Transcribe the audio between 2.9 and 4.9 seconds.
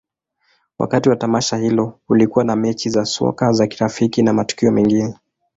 soka za kirafiki na matukio